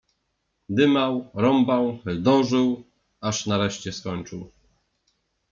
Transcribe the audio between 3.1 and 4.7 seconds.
aż nareszcie skończył.